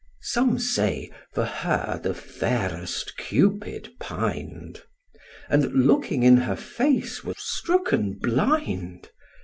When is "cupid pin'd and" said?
3.17-5.71